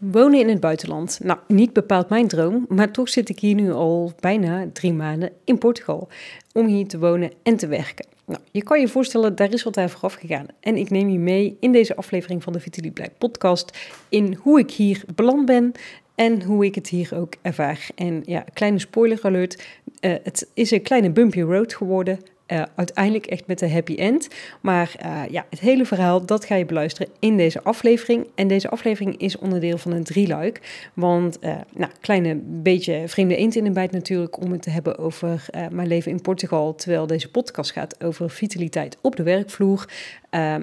[0.00, 1.20] Wonen in het buitenland.
[1.22, 5.30] Nou, niet bepaald mijn droom, maar toch zit ik hier nu al bijna drie maanden
[5.44, 6.08] in Portugal
[6.52, 8.06] om hier te wonen en te werken.
[8.24, 10.46] Nou, je kan je voorstellen, daar is wat aan vooraf gegaan.
[10.60, 13.78] En ik neem je mee in deze aflevering van de Vitaly Blij podcast
[14.08, 15.72] in hoe ik hier beland ben
[16.14, 17.88] en hoe ik het hier ook ervaar.
[17.94, 19.66] En ja, kleine spoiler alert,
[20.00, 22.20] uh, het is een kleine bumpy road geworden.
[22.52, 24.28] Uh, uiteindelijk echt met een happy end.
[24.60, 28.26] Maar uh, ja, het hele verhaal, dat ga je beluisteren in deze aflevering.
[28.34, 30.88] En deze aflevering is onderdeel van een drieluik.
[30.94, 34.40] Want, uh, nou, kleine beetje vreemde eend in de bijt natuurlijk...
[34.40, 36.74] om het te hebben over mijn leven in Portugal...
[36.74, 39.88] terwijl deze podcast gaat over vitaliteit op de werkvloer.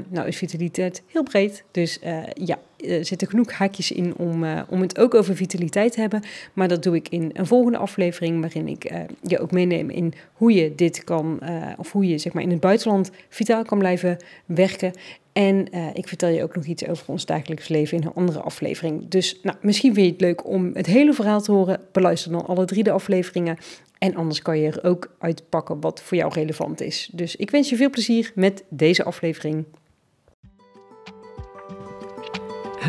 [0.08, 2.00] nou is vitaliteit heel breed, dus
[2.34, 6.24] ja, er zitten genoeg haakjes in om, uh, om het ook over vitaliteit te hebben.
[6.54, 10.14] Maar dat doe ik in een volgende aflevering, waarin ik uh, je ook meeneem in
[10.34, 11.40] hoe je dit kan,
[11.78, 14.92] of hoe je zeg maar in het buitenland vitaal kan blijven werken.
[15.34, 19.08] En ik vertel je ook nog iets over ons dagelijks leven in een andere aflevering.
[19.10, 21.80] Dus nou, misschien vind je het leuk om het hele verhaal te horen.
[21.92, 23.58] Beluister dan alle drie de afleveringen.
[23.98, 27.10] En anders kan je er ook uitpakken wat voor jou relevant is.
[27.12, 29.66] Dus ik wens je veel plezier met deze aflevering.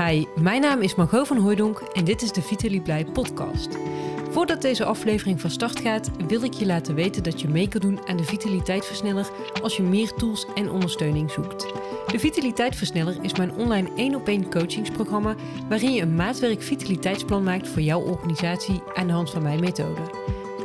[0.07, 3.69] Hi, mijn naam is Margot van Hooydonk en dit is de Vitaly Blij podcast.
[4.31, 7.81] Voordat deze aflevering van start gaat, wil ik je laten weten dat je mee kan
[7.81, 9.31] doen aan de Vitaliteitversneller
[9.63, 11.67] als je meer tools en ondersteuning zoekt.
[12.13, 15.35] De Vitaliteitversneller is mijn online 1 op 1 coachingsprogramma
[15.69, 20.01] waarin je een maatwerk vitaliteitsplan maakt voor jouw organisatie aan de hand van mijn methode.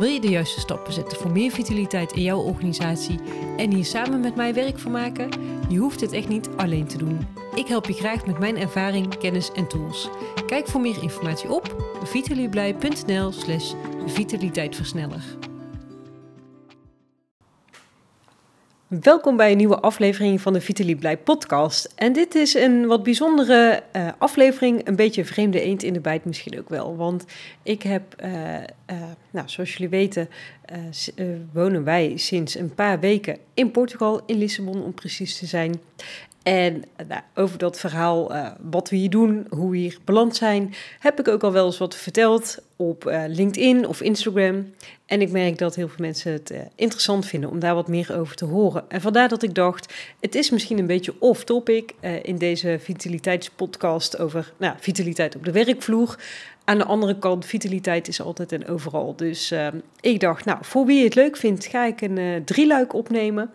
[0.04, 3.20] Wil je de juiste stappen zetten voor meer vitaliteit in jouw organisatie
[3.58, 5.30] en hier samen met mij werk van maken?
[5.70, 7.28] Je hoeft het echt niet alleen te doen.
[7.56, 10.10] Ik help je graag met mijn ervaring, kennis en tools.
[10.46, 13.74] Kijk voor meer informatie op vitalieblij.nl slash
[14.06, 15.24] vitaliteitversneller.
[19.02, 21.94] Welkom bij een nieuwe aflevering van de Vitaly Blij podcast.
[21.96, 26.26] En dit is een wat bijzondere uh, aflevering, een beetje vreemde eend in de bijt
[26.26, 26.96] misschien ook wel.
[26.96, 27.26] Want
[27.64, 28.32] ik heb, uh,
[28.94, 30.30] uh, nou zoals jullie weten,
[31.52, 35.82] wonen wij sinds een paar weken in Portugal, in Lissabon om precies te zijn.
[36.44, 38.32] En nou, over dat verhaal,
[38.62, 41.78] wat we hier doen, hoe we hier beland zijn, heb ik ook al wel eens
[41.78, 44.74] wat verteld op LinkedIn of Instagram.
[45.06, 48.36] En ik merk dat heel veel mensen het interessant vinden om daar wat meer over
[48.36, 48.84] te horen.
[48.88, 54.54] En vandaar dat ik dacht, het is misschien een beetje off-topic in deze vitaliteitspodcast over
[54.58, 56.20] nou, vitaliteit op de werkvloer.
[56.66, 59.16] Aan de andere kant, vitaliteit is altijd en overal.
[59.16, 59.54] Dus
[60.00, 63.52] ik dacht, nou, voor wie het leuk vindt, ga ik een drieluik opnemen.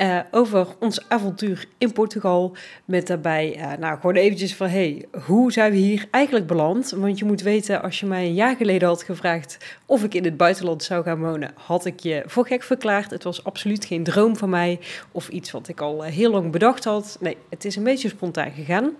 [0.00, 2.56] Uh, over ons avontuur in Portugal.
[2.84, 6.90] Met daarbij, uh, nou, gewoon eventjes van, hey, hoe zijn we hier eigenlijk beland?
[6.90, 10.24] Want je moet weten, als je mij een jaar geleden had gevraagd of ik in
[10.24, 13.10] het buitenland zou gaan wonen, had ik je voor gek verklaard.
[13.10, 14.80] Het was absoluut geen droom van mij
[15.12, 17.16] of iets wat ik al uh, heel lang bedacht had.
[17.20, 18.92] Nee, het is een beetje spontaan gegaan.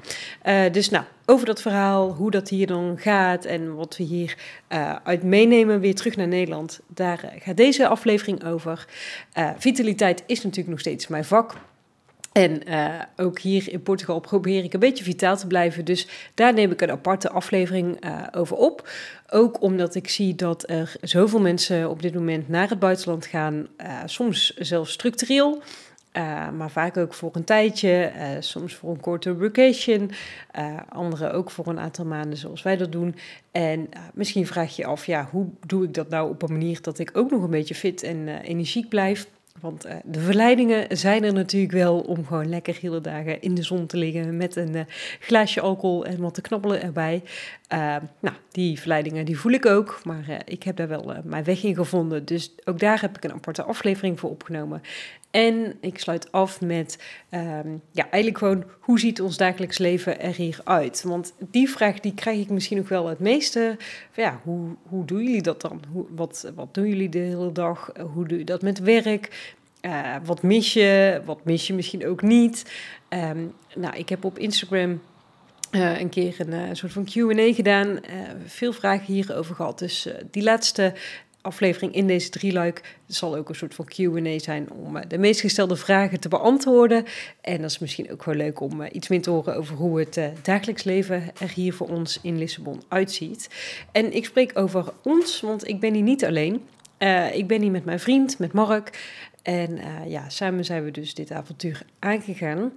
[0.72, 4.37] dus nou, over dat verhaal, hoe dat hier dan gaat en wat we hier
[4.69, 6.81] uh, uit meenemen weer terug naar Nederland.
[6.87, 8.87] Daar uh, gaat deze aflevering over.
[9.38, 11.55] Uh, vitaliteit is natuurlijk nog steeds mijn vak.
[12.33, 12.62] En
[13.17, 15.84] ook hier in Portugal probeer ik een beetje vitaal te blijven.
[15.84, 17.99] Dus daar neem ik een aparte aflevering
[18.34, 18.88] over op.
[19.31, 23.69] Ook omdat ik zie dat er zoveel mensen op dit moment naar het buitenland gaan.
[24.05, 25.62] soms zelfs structureel.
[26.12, 30.10] Uh, maar vaak ook voor een tijdje, uh, soms voor een korte vacation,
[30.58, 33.14] uh, andere ook voor een aantal maanden zoals wij dat doen.
[33.52, 36.80] En misschien vraag je je af, ja, hoe doe ik dat nou op een manier
[36.82, 39.26] dat ik ook nog een beetje fit en energiek blijf?
[39.60, 43.86] Want de verleidingen zijn er natuurlijk wel om gewoon lekker hele dagen in de zon
[43.86, 44.86] te liggen met een
[45.20, 47.22] glaasje alcohol en wat te knabbelen erbij.
[48.20, 51.75] Nou, die verleidingen die voel ik ook, maar ik heb daar wel mijn weg in
[51.75, 52.25] gevonden.
[52.25, 54.82] Dus ook daar heb ik een aparte aflevering voor opgenomen.
[55.31, 56.99] En ik sluit af met,
[57.31, 61.03] um, ja, eigenlijk gewoon, hoe ziet ons dagelijks leven er hier uit?
[61.03, 63.77] Want die vraag, die krijg ik misschien nog wel het meeste.
[64.11, 65.83] Van, ja, hoe, hoe doen jullie dat dan?
[65.93, 67.93] Hoe, wat, wat doen jullie de hele dag?
[68.15, 69.56] Hoe doe je dat met werk?
[69.83, 71.21] Uh, wat mis je?
[71.25, 72.72] Wat mis je misschien ook niet?
[73.09, 75.00] Um, nou, ik heb op Instagram
[75.71, 78.00] uh, een keer een uh, soort van QA gedaan.
[78.47, 79.79] Veel vragen hierover gehad.
[79.79, 80.94] Dus die laatste
[81.49, 85.41] aflevering in deze drieluik zal ook een soort van Q&A zijn om eh, de meest
[85.41, 87.05] gestelde vragen te beantwoorden.
[87.41, 89.99] En dat is misschien ook wel leuk om eh, iets meer te horen over hoe
[89.99, 93.49] het uh, dagelijks leven er hier voor ons in Lissabon uitziet.
[93.93, 96.67] En ik spreek over ons, want ik ben hier niet alleen.
[97.33, 99.17] Ik ben hier met mijn vriend, met Mark.
[99.43, 102.73] En ja, samen zijn we dus dit avontuur aangegaan.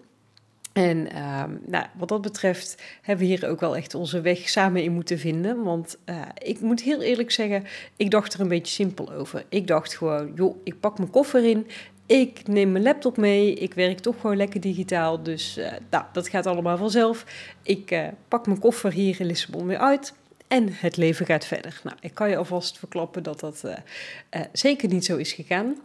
[0.74, 4.84] En uh, nou, wat dat betreft hebben we hier ook wel echt onze weg samen
[4.84, 5.64] in moeten vinden.
[5.64, 7.64] Want uh, ik moet heel eerlijk zeggen,
[7.96, 9.46] ik dacht er een beetje simpel over.
[9.50, 11.68] Ik dacht gewoon, joh, ik pak mijn koffer in,
[12.06, 13.54] ik neem mijn laptop mee.
[13.54, 15.24] Ik werk toch gewoon lekker digitaal.
[15.24, 17.26] Dus uh, nou, dat gaat allemaal vanzelf.
[17.64, 20.14] Ik uh, pak mijn koffer hier in Lissabon weer uit.
[20.52, 21.82] En het leven gaat verder.
[21.84, 25.76] Nou, ik kan je alvast verklappen dat dat uh, uh, zeker niet zo is gegaan.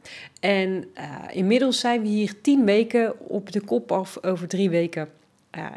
[0.40, 4.18] En uh, inmiddels zijn we hier tien weken op de kop af.
[4.22, 5.08] Over drie weken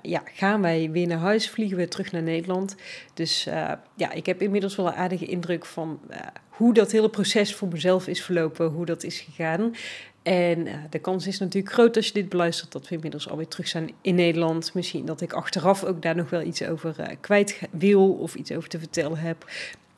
[0.01, 2.75] ja, gaan wij weer naar huis, vliegen we terug naar Nederland.
[3.13, 3.43] Dus
[3.95, 5.99] ja, ik heb inmiddels wel een aardige indruk van
[6.49, 9.75] hoe dat hele proces voor mezelf is verlopen, hoe dat is gegaan.
[10.29, 13.47] En uh, de kans is natuurlijk groot als je dit beluistert dat we inmiddels alweer
[13.47, 14.73] terug zijn in Nederland.
[14.73, 18.51] Misschien dat ik achteraf ook daar nog wel iets over uh, kwijt wil of iets
[18.51, 19.51] over te vertellen heb.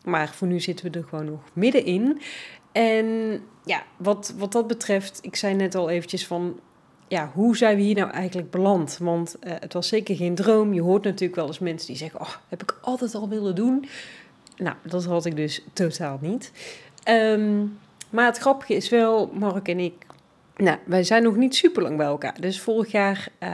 [0.04, 2.22] Maar voor nu zitten we er gewoon nog middenin.
[2.72, 6.60] En ja, wat, wat dat betreft, ik zei net al eventjes van,
[7.07, 8.98] ja, hoe zijn we hier nou eigenlijk beland?
[9.01, 10.74] Want uh, het was zeker geen droom.
[10.74, 13.86] Je hoort natuurlijk wel eens mensen die zeggen, oh, heb ik altijd al willen doen.
[14.57, 16.51] Nou, dat had ik dus totaal niet.
[17.10, 17.77] Um,
[18.10, 19.94] maar het grappige is wel, Mark en ik
[20.56, 22.42] nou, wij zijn nog niet super lang bij elkaar.
[22.42, 23.50] Dus vorig jaar uh,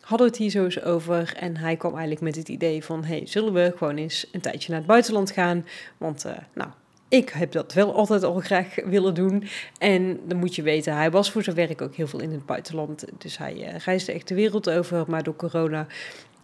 [0.00, 1.34] hadden we het hier zo eens over.
[1.36, 4.70] En hij kwam eigenlijk met het idee van: hey, zullen we gewoon eens een tijdje
[4.70, 5.66] naar het buitenland gaan?
[5.98, 6.70] Want, uh, nou,
[7.08, 9.44] ik heb dat wel altijd al graag willen doen.
[9.78, 12.46] En dan moet je weten, hij was voor zijn werk ook heel veel in het
[12.46, 13.04] buitenland.
[13.18, 15.04] Dus hij uh, reisde echt de wereld over.
[15.08, 15.86] Maar door corona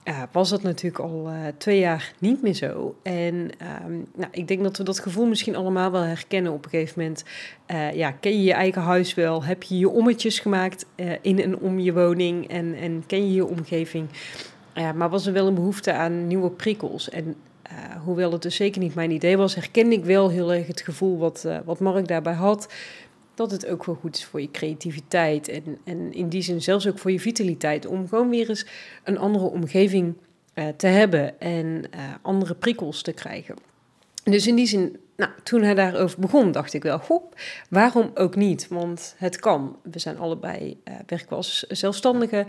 [0.09, 2.97] ja, was dat natuurlijk al uh, twee jaar niet meer zo.
[3.03, 3.51] En
[3.85, 7.01] um, nou, ik denk dat we dat gevoel misschien allemaal wel herkennen op een gegeven
[7.01, 7.25] moment.
[7.71, 9.45] Uh, ja, ken je je eigen huis wel?
[9.45, 12.49] Heb je je ommetjes gemaakt uh, in en om je woning?
[12.49, 14.09] En, en ken je je omgeving?
[14.95, 17.11] maar was er wel een behoefte aan nieuwe prikkels?
[17.11, 17.37] En
[18.05, 21.19] hoewel het dus zeker niet mijn idee was, herkende ik wel heel erg het gevoel
[21.19, 22.69] wat, wat Mark daarbij had
[23.39, 25.49] dat het ook wel goed is voor je creativiteit.
[25.49, 27.87] En, en in die zin zelfs ook voor je vitaliteit.
[27.87, 28.67] Om gewoon weer eens
[29.05, 30.15] een andere omgeving
[30.55, 33.55] uh, te hebben en uh, andere prikkels te krijgen.
[34.25, 37.33] Dus in die zin, nou, toen hij daarover begon, dacht ik wel, goh,
[37.71, 38.69] waarom ook niet?
[38.69, 39.77] Want het kan.
[39.83, 42.47] We zijn allebei, uh, werken als zelfstandigen.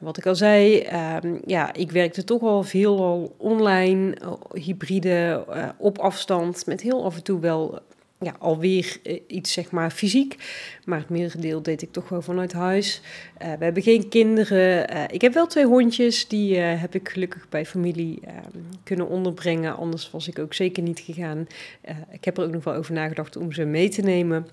[0.00, 4.16] wat ik al zei, ehm, ja, ik werkte toch al veel al online,
[4.52, 5.44] hybride,
[5.78, 7.82] op afstand, met heel af en toe wel
[8.20, 10.36] ja, alweer uh, iets zeg maar fysiek.
[10.84, 13.00] Maar het merendeel deed ik toch wel vanuit huis.
[13.42, 14.94] Uh, we hebben geen kinderen.
[14.94, 16.28] Uh, ik heb wel twee hondjes.
[16.28, 18.36] Die heb ik gelukkig bij familie ehm,
[18.84, 19.76] kunnen onderbrengen.
[19.76, 21.46] Anders was ik ook zeker niet gegaan.
[22.10, 24.46] ik heb er ook nog wel over nagedacht om ze mee te nemen.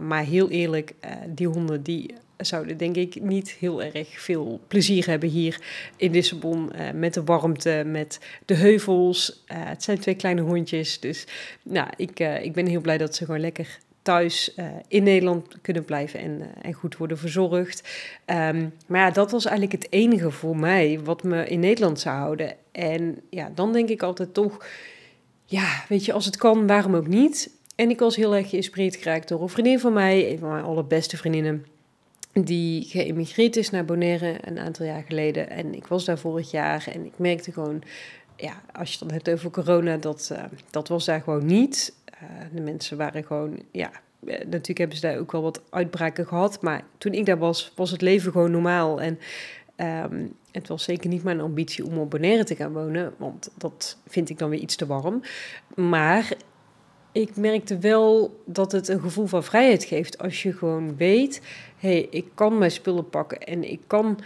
[0.00, 0.94] maar heel eerlijk,
[1.34, 5.60] die honden die zouden denk ik niet heel erg veel plezier hebben hier
[5.96, 6.70] in Lissabon.
[6.74, 9.44] Uh, met de warmte, met de heuvels.
[9.52, 11.00] Uh, het zijn twee kleine hondjes.
[11.00, 11.26] Dus
[11.62, 14.54] nou, ik, uh, ik ben heel blij dat ze gewoon lekker thuis
[14.88, 17.88] in Nederland kunnen blijven en, en goed worden verzorgd.
[18.26, 22.16] Um, maar ja, dat was eigenlijk het enige voor mij wat me in Nederland zou
[22.16, 22.54] houden.
[22.72, 24.66] En ja, dan denk ik altijd toch,
[25.44, 27.50] ja, weet je, als het kan, waarom ook niet?
[27.74, 30.64] En ik was heel erg geïnspireerd geraakt door een vriendin van mij, een van mijn
[30.64, 31.66] allerbeste vriendinnen
[32.32, 35.50] die geëmigreerd is naar Bonaire een aantal jaar geleden.
[35.50, 37.82] En ik was daar vorig jaar en ik merkte gewoon,
[38.36, 41.94] ja, als je het dan hebt over corona, dat, uh, dat was daar gewoon niet.
[42.22, 43.90] Uh, de mensen waren gewoon, ja,
[44.26, 46.62] eh, natuurlijk hebben ze daar ook wel wat uitbraken gehad.
[46.62, 49.00] Maar toen ik daar was, was het leven gewoon normaal.
[49.00, 49.18] En
[50.10, 53.98] um, het was zeker niet mijn ambitie om op Bonaire te gaan wonen, want dat
[54.06, 55.22] vind ik dan weer iets te warm.
[55.74, 56.32] Maar
[57.12, 61.42] ik merkte wel dat het een gevoel van vrijheid geeft als je gewoon weet:
[61.76, 64.18] hé, hey, ik kan mijn spullen pakken en ik kan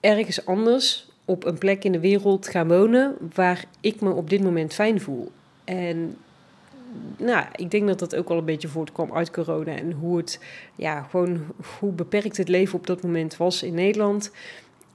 [0.00, 4.42] ergens anders op een plek in de wereld gaan wonen waar ik me op dit
[4.42, 5.30] moment fijn voel.
[5.64, 6.16] En
[7.16, 10.40] nou, ik denk dat dat ook wel een beetje voortkwam uit corona en hoe het,
[10.74, 11.40] ja, gewoon
[11.78, 14.30] hoe beperkt het leven op dat moment was in Nederland.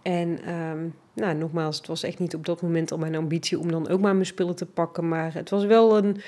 [0.02, 3.72] En um, nou, nogmaals, het was echt niet op dat moment al mijn ambitie om
[3.72, 6.22] dan ook maar mijn spullen te pakken, maar het was wel een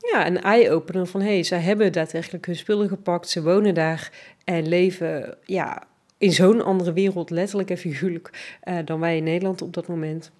[0.00, 4.12] ja, een eye-opener van hé, hey, zij hebben daadwerkelijk hun spullen gepakt, ze wonen daar
[4.44, 5.82] en leven ja,
[6.18, 10.30] in zo'n andere wereld, letterlijk en figuurlijk, uh, dan wij in Nederland op dat moment.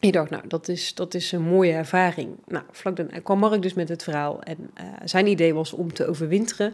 [0.00, 2.28] Ik dacht, nou, dat is, dat is een mooie ervaring.
[2.46, 4.42] Nou, vlak daarna kwam Mark dus met het verhaal.
[4.42, 6.72] En uh, zijn idee was om te overwinteren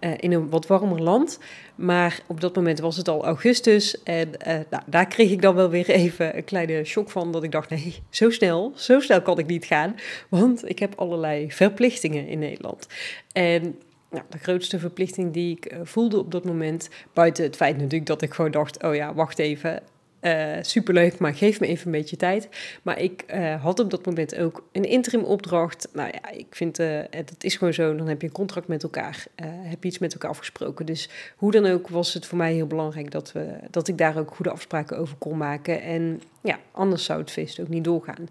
[0.00, 1.38] uh, in een wat warmer land.
[1.74, 4.02] Maar op dat moment was het al augustus.
[4.02, 7.32] En uh, nou, daar kreeg ik dan wel weer even een kleine shock van.
[7.32, 9.94] Dat ik dacht, nee, zo snel, zo snel kan ik niet gaan.
[10.28, 12.86] Want ik heb allerlei verplichtingen in Nederland.
[13.32, 13.78] En
[14.10, 18.22] nou, de grootste verplichting die ik voelde op dat moment, buiten het feit natuurlijk dat
[18.22, 19.82] ik gewoon dacht, oh ja, wacht even,
[20.24, 22.48] uh, superleuk, maar geef me even een beetje tijd.
[22.82, 25.88] Maar ik uh, had op dat moment ook een interim opdracht.
[25.92, 27.96] Nou ja, ik vind, uh, dat is gewoon zo.
[27.96, 29.26] Dan heb je een contract met elkaar.
[29.42, 30.86] heb je iets met elkaar afgesproken.
[30.86, 34.18] Dus hoe dan ook was het voor mij heel belangrijk dat, we, dat ik daar
[34.18, 35.82] ook goede afspraken over kon maken.
[35.82, 38.28] En ja, anders zou het feest ook niet doorgaan.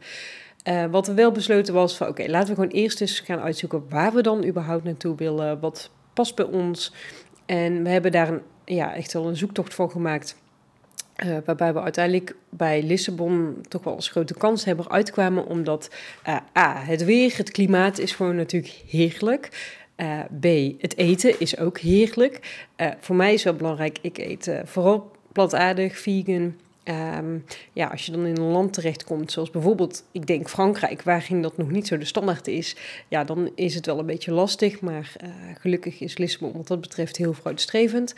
[0.91, 4.13] wat we wel besloten was van oké, laten we gewoon eerst eens gaan uitzoeken waar
[4.13, 5.59] we dan überhaupt naartoe willen.
[5.59, 6.93] Wat past bij ons.
[7.45, 10.41] En we hebben daar een, ja, echt wel een zoektocht van gemaakt.
[11.25, 15.89] Uh, waarbij we uiteindelijk bij Lissabon toch wel als grote kans hebben uitkwamen, omdat
[16.27, 19.71] uh, A, het weer, het klimaat is gewoon natuurlijk heerlijk.
[19.97, 20.45] Uh, B,
[20.81, 22.65] het eten is ook heerlijk.
[22.99, 27.37] voor mij is wel belangrijk, ik eet vooral plantaardig, vegan, Ehm,
[27.73, 31.57] ja, als je dan in een land terechtkomt, zoals bijvoorbeeld, ik denk Frankrijk, waarin dat
[31.57, 32.75] nog niet zo de standaard is,
[33.07, 34.81] ja, dan is het wel een beetje lastig.
[34.81, 38.15] Maar uh, gelukkig is Lissabon wat dat betreft heel vooruitstrevend.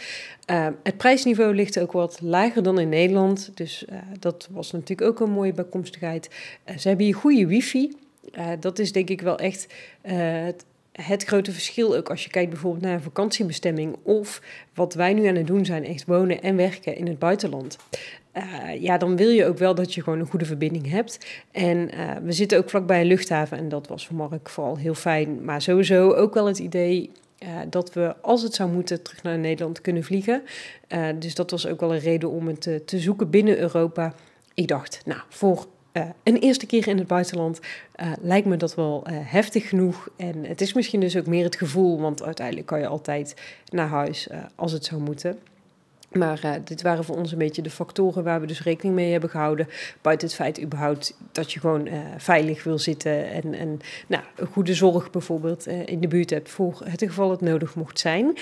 [0.52, 5.10] Uh, het prijsniveau ligt ook wat lager dan in Nederland, dus uh, dat was natuurlijk
[5.10, 6.30] ook een mooie bijkomstigheid.
[6.78, 7.92] ze hebben hier goede wifi.
[8.60, 12.84] dat is denk ik wel echt het, het grote verschil ook als je kijkt bijvoorbeeld
[12.84, 14.42] naar een vakantiebestemming of
[14.74, 17.78] wat wij nu aan het doen zijn, echt wonen en werken in het buitenland.
[18.38, 21.26] Uh, ja, dan wil je ook wel dat je gewoon een goede verbinding hebt.
[21.52, 24.94] En uh, we zitten ook vlakbij een luchthaven en dat was voor Mark vooral heel
[24.94, 25.44] fijn.
[25.44, 29.38] Maar sowieso ook wel het idee uh, dat we, als het zou moeten, terug naar
[29.38, 30.44] Nederland kunnen vliegen.
[31.20, 34.14] dus dat was ook wel een reden om het te zoeken binnen Europa.
[34.54, 35.66] Ik dacht, nou, voor
[36.24, 37.60] een eerste keer in het buitenland
[38.22, 40.08] lijkt me dat wel heftig genoeg.
[40.18, 43.36] En het is misschien dus ook meer het gevoel, want uiteindelijk kan je altijd
[43.70, 45.38] naar huis als het zou moeten.
[46.18, 49.12] Maar uh, dit waren voor ons een beetje de factoren waar we dus rekening mee
[49.12, 49.68] hebben gehouden.
[50.02, 54.48] Buiten het feit überhaupt dat je gewoon uh, veilig wil zitten en, en nou, een
[54.48, 58.38] goede zorg bijvoorbeeld uh, in de buurt hebt voor het geval het nodig mocht zijn.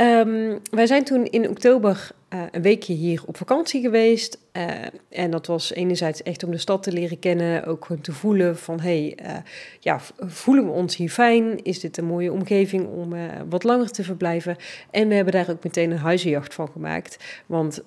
[0.00, 4.38] Um, wij zijn toen in oktober uh, een weekje hier op vakantie geweest.
[4.52, 4.64] Uh,
[5.08, 8.58] en dat was enerzijds echt om de stad te leren kennen, ook gewoon te voelen
[8.58, 9.36] van hey, uh,
[9.80, 11.64] ja, voelen we ons hier fijn?
[11.64, 13.14] Is dit een mooie omgeving om
[13.48, 14.56] wat langer te verblijven?
[14.90, 17.42] En we hebben daar ook meteen een huizenjacht van gemaakt.
[17.46, 17.82] Want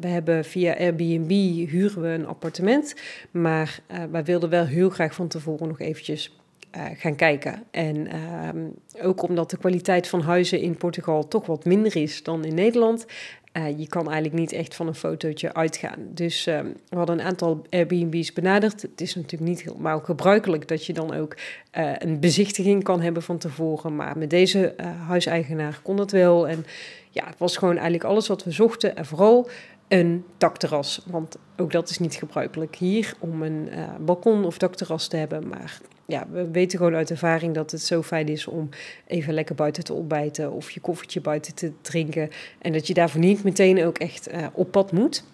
[0.00, 1.30] we hebben via Airbnb
[1.68, 2.94] huren we een appartement.
[3.30, 3.80] Maar
[4.10, 6.41] wij wilden wel heel graag van tevoren nog eventjes
[6.76, 7.62] uh, gaan kijken.
[7.70, 8.64] En ehm,
[9.02, 13.06] ook omdat de kwaliteit van huizen in Portugal toch wat minder is dan in Nederland.
[13.52, 15.98] Uh, je kan eigenlijk niet echt van een fotootje uitgaan.
[16.08, 18.82] Dus uh, we hadden een aantal Airbnb's benaderd.
[18.82, 21.36] Het is natuurlijk niet helemaal gebruikelijk dat je dan ook
[21.78, 23.96] uh, een bezichtiging kan hebben van tevoren.
[23.96, 24.74] Maar met deze
[25.06, 26.48] huiseigenaar kon dat wel.
[26.48, 26.64] En
[27.10, 28.96] ja, het was gewoon eigenlijk alles wat we zochten.
[28.96, 29.48] En vooral
[29.92, 31.02] een dakterras.
[31.06, 33.68] Want ook dat is niet gebruikelijk hier om een
[34.00, 35.48] balkon of dakterras te hebben.
[35.48, 38.68] Maar ja, we weten gewoon uit ervaring dat het zo fijn is om
[39.06, 42.30] even lekker buiten te ontbijten of je koffietje buiten te drinken.
[42.58, 45.24] En dat je daarvoor niet meteen ook echt uh, op pad moet.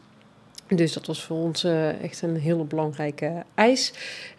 [0.66, 3.92] Dus dat was voor ons uh, echt een hele belangrijke eis.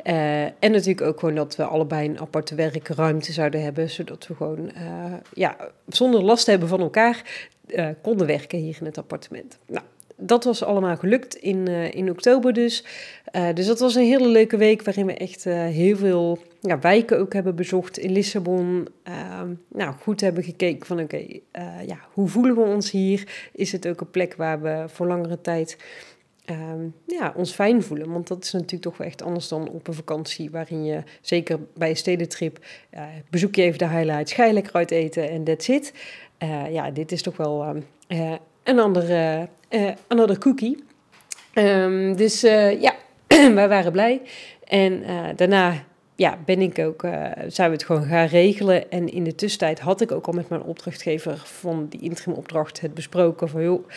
[0.04, 4.72] En natuurlijk ook gewoon dat we allebei een aparte werkruimte zouden hebben, zodat we gewoon
[5.34, 5.58] ja,
[5.88, 7.24] zonder last hebben van elkaar
[8.02, 9.58] konden werken hier in het appartement.
[9.68, 9.86] Nou,
[10.20, 12.86] dat was allemaal gelukt in, uh, in oktober dus.
[13.36, 16.80] Uh, dus dat was een hele leuke week waarin we echt uh, heel veel ja,
[16.80, 18.88] wijken ook hebben bezocht in Lissabon.
[19.04, 21.26] Ehm, nou, goed hebben gekeken van oké,
[21.86, 23.50] ja, hoe voelen we ons hier?
[23.54, 25.78] Is het ook een plek waar we voor langere tijd
[26.46, 28.12] ehm, ja, ons fijn voelen?
[28.12, 31.60] Want dat is natuurlijk toch wel echt anders dan op een vakantie waarin je, zeker
[31.74, 32.66] bij een stedentrip,
[33.30, 35.94] bezoek je even de highlights, ga lekker uit eten en that's it.
[36.70, 37.84] ja, dit is toch wel
[38.70, 40.84] een andere, cookie.
[41.54, 42.94] Um, dus uh, ja,
[43.60, 44.22] wij waren blij.
[44.64, 45.74] En uh, daarna
[46.16, 47.12] ja, ben ik ook, uh,
[47.56, 48.92] we het gewoon gaan regelen.
[48.92, 52.82] En in de tussentijd had ik ook al met mijn opdrachtgever van die interim opdracht
[52.82, 53.88] het besproken van joh,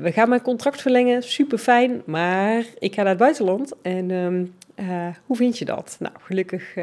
[0.00, 4.54] we gaan mijn contract verlengen, super fijn, maar ik ga naar het buitenland en um,
[4.80, 5.96] uh, hoe vind je dat?
[5.98, 6.74] Nou, gelukkig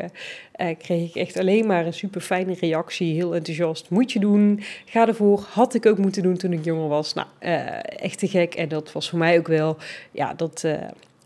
[0.77, 3.89] kreeg ik echt alleen maar een super fijne reactie, heel enthousiast.
[3.89, 5.45] Moet je doen, ga ervoor.
[5.49, 7.13] Had ik ook moeten doen toen ik jonger was.
[7.13, 7.27] Nou,
[7.85, 8.55] echt te gek.
[8.55, 9.77] En dat was voor mij ook wel,
[10.11, 10.59] ja, dat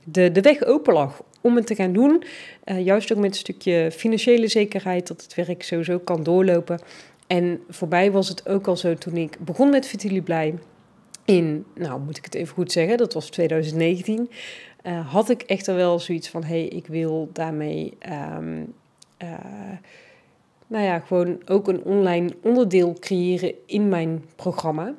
[0.04, 2.24] de, de weg open lag om het te gaan doen.
[2.64, 6.80] Juist ook met een stukje financiële zekerheid dat het werk sowieso kan doorlopen.
[7.30, 10.54] En voorbij was het ook al zo toen ik begon met Vitili Blij.
[11.26, 14.30] In, nou moet ik het even goed zeggen, dat was 2019.
[14.82, 17.98] Eh, had ik echt wel zoiets van: hé, hey, ik wil daarmee.
[18.38, 18.74] Um,
[19.24, 19.34] uh,
[20.68, 24.94] nou ja, gewoon ook een online onderdeel creëren in mijn programma.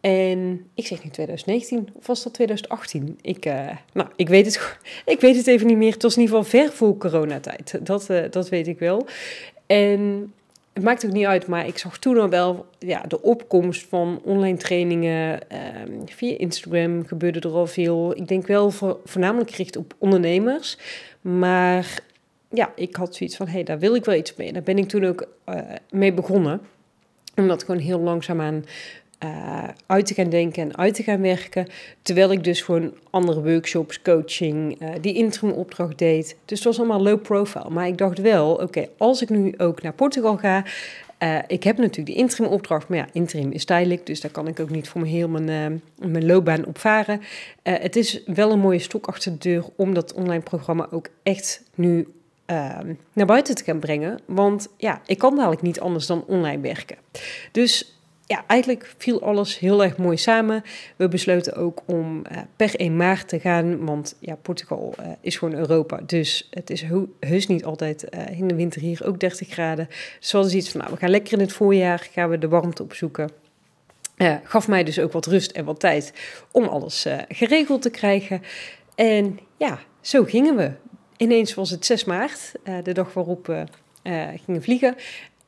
[0.00, 3.18] En ik zeg nu 2019, of was dat 2018?
[3.20, 4.78] Ik, uh, nou, ik, weet het,
[5.14, 5.92] ik weet het even niet meer.
[5.92, 7.86] Het was in ieder geval ver voor coronatijd.
[7.86, 9.06] Dat, dat weet ik wel.
[9.66, 10.32] En
[10.72, 14.20] het maakt ook niet uit, maar ik zag toen al wel ja, de opkomst van
[14.24, 15.40] online trainingen.
[15.52, 15.58] Uh,
[16.06, 18.16] via Instagram gebeurde er al veel.
[18.16, 20.78] Ik denk wel voor, voornamelijk gericht op ondernemers.
[21.20, 22.00] Maar
[22.48, 24.52] ja, ik had zoiets van, hé, hey, daar wil ik wel iets mee.
[24.52, 25.60] Daar ben ik toen ook uh,
[25.90, 26.60] mee begonnen.
[27.36, 28.64] Omdat gewoon heel langzaamaan
[29.24, 31.66] uh, uit te gaan denken en uit te gaan werken.
[32.02, 36.36] Terwijl ik dus gewoon andere workshops, coaching, uh, die interim opdracht deed.
[36.44, 37.70] Dus het was allemaal low profile.
[37.70, 40.64] Maar ik dacht wel, oké, als ik nu ook naar Portugal ga,
[41.22, 44.48] Uh, ik heb natuurlijk de interim opdracht, maar ja, interim is tijdelijk, dus daar kan
[44.48, 47.20] ik ook niet voor me heel mijn, mijn loopbaan op varen.
[47.62, 51.62] Het is wel een mooie stok achter de deur om dat online programma ook echt
[51.74, 52.08] nu
[52.46, 54.20] ehm, naar buiten te gaan brengen.
[54.26, 56.96] Want ja, ik kan dadelijk niet anders dan online werken.
[57.52, 60.64] Dus ja, eigenlijk viel alles heel erg mooi samen.
[60.96, 65.36] We besloten ook om uh, per 1 maart te gaan, want ja, Portugal uh, is
[65.36, 66.00] gewoon Europa.
[66.06, 66.84] Dus het is
[67.20, 69.86] heus niet altijd uh, in de winter hier ook 30 graden.
[70.18, 72.48] Dus we hadden iets van, nou, we gaan lekker in het voorjaar, gaan we de
[72.48, 73.30] warmte opzoeken.
[74.44, 76.12] gaf mij dus ook wat rust en wat tijd
[76.50, 78.42] om alles geregeld te krijgen.
[78.94, 80.70] En ja, zo gingen we.
[81.16, 82.52] Ineens was het 6 maart,
[82.82, 83.64] de dag waarop we
[84.44, 84.96] gingen vliegen.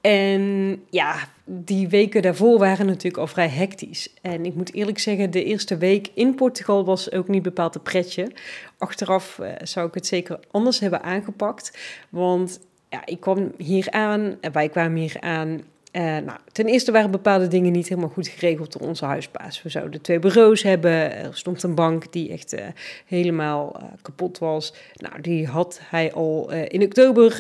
[0.05, 4.15] En ja, die weken daarvoor waren natuurlijk al vrij hectisch.
[4.23, 7.83] En ik moet eerlijk zeggen, de eerste week in Portugal was ook niet bepaald een
[7.83, 8.31] pretje.
[8.79, 11.79] Achteraf uh, zou ik het zeker anders hebben aangepakt.
[12.09, 15.49] Want ja, ik kwam hier aan, en wij kwamen hier aan.
[15.93, 19.63] Uh, nou, ten eerste waren bepaalde dingen niet helemaal goed geregeld door onze huisbaas.
[19.63, 21.13] We zouden twee bureaus hebben.
[21.13, 22.61] Er stond een bank die echt uh,
[23.07, 24.75] helemaal kapot was.
[24.95, 27.31] Nou, die had hij al in oktober,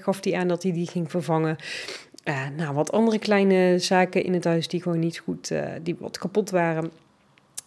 [0.00, 1.56] gaf hij aan dat hij die ging vervangen.
[2.24, 5.96] Uh, nou, wat andere kleine zaken in het huis die gewoon niet goed, uh, die
[5.98, 6.90] wat kapot waren.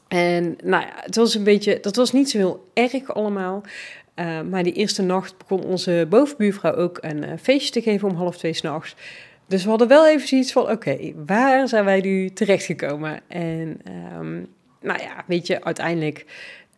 [0.08, 3.64] En nou ja, het was een beetje, dat was niet zo heel erg allemaal.
[4.16, 8.38] Uh, maar die eerste nacht begon onze bovenbuurvrouw ook een feestje te geven om half
[8.38, 8.96] twee s'nachts.
[9.48, 13.20] Dus we hadden wel even zoiets van, oké, waar zijn wij nu terechtgekomen?
[13.28, 13.82] En
[14.20, 14.48] um,
[14.82, 16.26] nou ja, weet je, uiteindelijk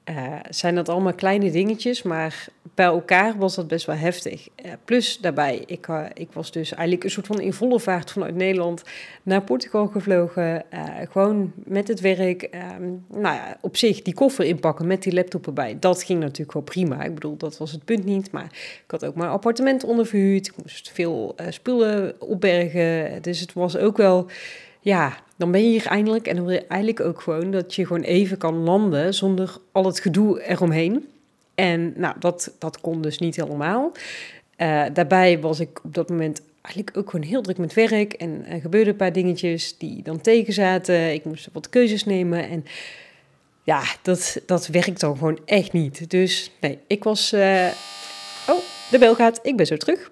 [0.10, 4.48] uh, zijn dat allemaal kleine dingetjes, maar bij elkaar was dat best wel heftig.
[4.66, 8.12] Uh, plus daarbij, ik, uh, ik was dus eigenlijk een soort van in volle vaart
[8.12, 8.84] vanuit Nederland
[9.24, 10.64] naar Portugal gevlogen.
[11.12, 12.44] gewoon met het werk.
[12.44, 15.78] Ehm, nou ja, op zich die koffer inpakken met die laptop erbij.
[15.80, 17.04] Dat ging natuurlijk wel prima.
[17.04, 18.32] Ik bedoel, dat was het punt niet.
[18.32, 18.50] Maar
[18.86, 20.48] ik had ook mijn appartement onderverhuurd.
[20.48, 23.22] Ik moest veel spullen opbergen.
[23.22, 24.30] Dus het was ook wel
[24.88, 26.28] ja, dan ben je hier eindelijk.
[26.28, 29.86] En dan wil je eigenlijk ook gewoon dat je gewoon even kan landen zonder al
[29.86, 31.10] het gedoe eromheen.
[31.56, 33.92] En nou, dat, dat kon dus niet helemaal.
[34.58, 38.14] Uh, daarbij was ik op dat moment eigenlijk ook gewoon heel druk met werk.
[38.14, 41.14] En er gebeurden een paar dingetjes die dan tegen zaten.
[41.14, 42.50] Ik moest wat keuzes nemen.
[42.50, 42.66] En
[43.64, 46.10] ja, dat, dat werkt dan gewoon echt niet.
[46.10, 47.34] Dus nee, ik was.
[47.34, 47.68] Uh...
[48.50, 48.60] Oh,
[48.92, 49.40] de bel gaat.
[49.44, 50.12] Ik ben zo terug.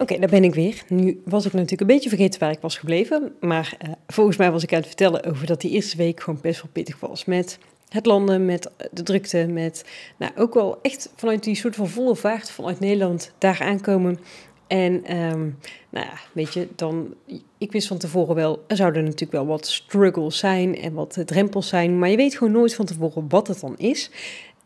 [0.00, 0.82] Oké, daar ben ik weer.
[0.88, 3.32] Nu was ik natuurlijk een beetje vergeten waar ik was gebleven.
[3.40, 6.38] Maar uh, volgens mij was ik aan het vertellen over dat die eerste week gewoon
[6.42, 7.24] best wel pittig was.
[7.24, 7.58] Met
[7.88, 9.84] het landen, met de drukte, met
[10.16, 14.18] nou, ook wel echt vanuit die soort van volle vaart vanuit Nederland daar aankomen.
[14.66, 15.58] En um,
[15.90, 17.14] nou ja, weet je, dan,
[17.58, 21.68] ik wist van tevoren wel, er zouden natuurlijk wel wat struggles zijn en wat drempels
[21.68, 21.98] zijn.
[21.98, 24.10] Maar je weet gewoon nooit van tevoren wat het dan is.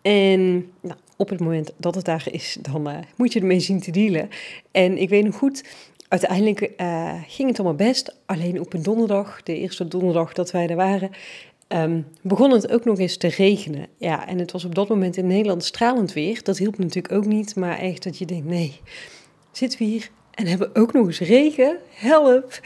[0.02, 3.80] En nou, op het moment dat het daar is, dan uh, moet je ermee zien
[3.80, 4.28] te dealen.
[4.70, 5.64] En ik weet nog goed,
[6.08, 8.16] uiteindelijk uh, ging het allemaal best.
[8.26, 11.10] Alleen op een donderdag, de eerste donderdag dat wij er waren,
[11.68, 13.86] um, begon het ook nog eens te regenen.
[13.96, 16.42] Ja, en het was op dat moment in Nederland stralend weer.
[16.42, 18.80] Dat hielp natuurlijk ook niet, maar echt dat je denkt, nee,
[19.50, 21.78] zitten we hier en hebben ook nog eens regen?
[21.90, 22.60] Help!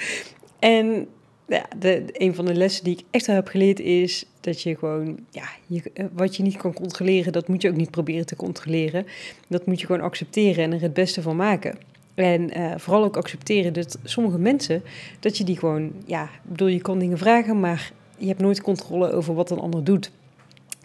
[0.59, 1.09] En
[1.47, 5.19] ja, de, een van de lessen die ik echt heb geleerd is dat je gewoon,
[5.31, 8.37] ja, je, eh, wat je niet kan controleren, dat moet je ook niet proberen te
[8.37, 9.07] controleren.
[9.49, 11.79] Dat moet je gewoon accepteren en er het beste van maken.
[12.15, 14.83] En uh, vooral ook accepteren dat sommige mensen,
[15.21, 19.13] dat je die gewoon, ja, bedoel, je kan dingen vragen, maar je hebt nooit controle
[19.13, 20.11] over wat een ander doet.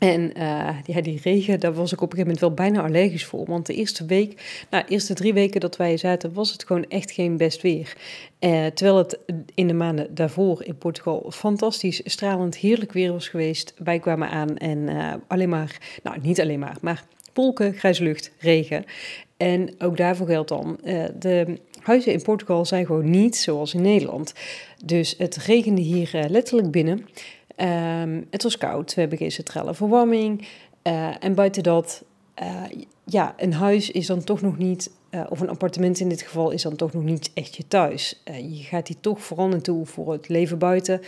[0.01, 3.25] En uh, ja, die regen, daar was ik op een gegeven moment wel bijna allergisch
[3.25, 3.45] voor.
[3.45, 6.85] Want de eerste week, nou, de eerste drie weken dat wij zaten, was het gewoon
[6.87, 7.97] echt geen best weer.
[8.39, 9.19] Uh, terwijl het
[9.55, 13.73] in de maanden daarvoor in Portugal fantastisch, stralend, heerlijk weer was geweest.
[13.77, 18.31] Wij kwamen aan en uh, alleen maar, nou niet alleen maar, maar wolken, grijze lucht,
[18.39, 18.85] regen.
[19.37, 20.79] En ook daarvoor geldt dan,
[21.19, 24.33] de huizen in Portugal zijn gewoon niet zoals in Nederland.
[24.85, 27.05] Dus het regende hier letterlijk binnen.
[27.61, 30.47] Um, het was koud, we hebben geen centrale verwarming.
[30.83, 32.03] Uh, en buiten dat,
[32.41, 32.63] uh,
[33.03, 36.51] ja, een huis is dan toch nog niet, uh, of een appartement in dit geval,
[36.51, 38.21] is dan toch nog niet echt je thuis.
[38.25, 41.01] je gaat hier toch vooral naartoe voor het leven buiten.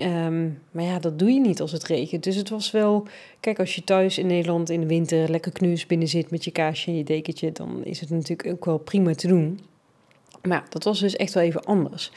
[0.00, 2.24] Um, maar ja, dat doe je niet als het regent.
[2.24, 3.06] Dus het was wel,
[3.40, 6.50] kijk, als je thuis in Nederland in de winter lekker knuus binnen zit met je
[6.50, 9.60] kaasje en je dekentje, dan is het natuurlijk ook wel prima te doen.
[10.42, 12.12] Maar dat was dus echt wel even anders.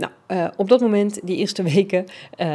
[0.00, 2.04] Nou, uh, op dat moment, die eerste weken,
[2.36, 2.46] uh,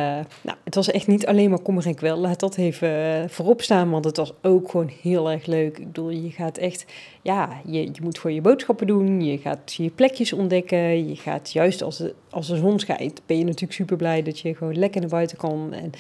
[0.42, 2.18] nou, het was echt niet alleen maar kommer en kwel.
[2.18, 5.78] Laat dat even uh, voorop staan, want het was ook gewoon heel erg leuk.
[5.78, 6.86] Ik bedoel, je gaat echt,
[7.22, 9.22] ja, je, je moet voor je boodschappen doen.
[9.22, 11.08] Je gaat je plekjes ontdekken.
[11.10, 14.40] Je gaat juist als de, als de zon schijnt, ben je natuurlijk super blij dat
[14.40, 15.74] je gewoon lekker naar buiten kan.
[15.74, 15.92] En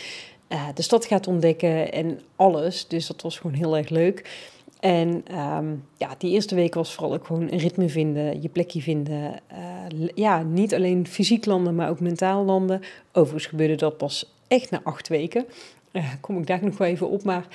[0.75, 2.87] de stad gaat ontdekken en alles.
[2.87, 4.29] Dus dat was gewoon heel erg leuk.
[4.79, 8.81] En ehm, ja, die eerste week was vooral ook gewoon een ritme vinden, je plekje
[8.81, 9.39] vinden.
[9.51, 12.81] Uh, ja, niet alleen fysiek landen, maar ook mentaal landen.
[13.11, 15.45] Overigens gebeurde dat pas echt na acht weken.
[15.91, 17.47] Uh, kom ik daar nog wel even op, maar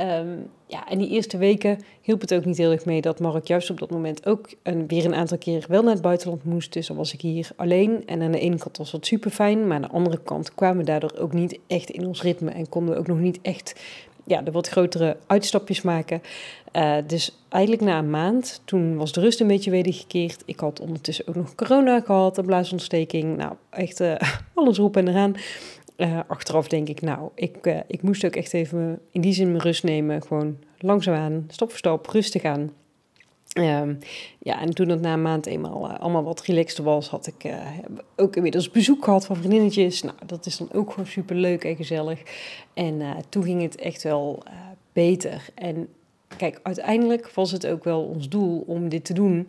[0.00, 3.46] Um, ja, en die eerste weken hielp het ook niet heel erg mee dat Mark
[3.46, 6.72] juist op dat moment ook een, weer een aantal keer wel naar het buitenland moest.
[6.72, 8.06] Dus dan was ik hier alleen.
[8.06, 10.78] En aan de ene kant was dat super fijn, maar aan de andere kant kwamen
[10.78, 13.80] we daardoor ook niet echt in ons ritme en konden we ook nog niet echt
[14.24, 16.22] ja, de wat grotere uitstapjes maken.
[16.72, 20.42] Uh, dus eigenlijk na een maand, toen was de rust een beetje wedergekeerd.
[20.44, 23.36] Ik had ondertussen ook nog corona gehad, een blaasontsteking.
[23.36, 24.14] Nou, echt uh,
[24.54, 25.34] alles erop en eraan.
[25.96, 29.62] Uh, achteraf denk ik, nou, ik, ik moest ook echt even in die zin mijn
[29.62, 30.22] rust nemen.
[30.22, 32.72] Gewoon langzaamaan, stap voor stap, rustig aan.
[33.58, 33.98] Um,
[34.38, 37.54] ja, en toen het na een maand eenmaal uh, allemaal wat relaxter was, had ik
[38.16, 40.02] ook inmiddels bezoek gehad van vriendinnetjes.
[40.02, 42.22] Nou, dat is dan ook gewoon super leuk en gezellig.
[42.74, 44.42] En toen ging het echt wel
[44.92, 45.48] beter.
[45.54, 45.88] En
[46.36, 49.48] kijk, uiteindelijk was het ook wel ons doel om dit te doen,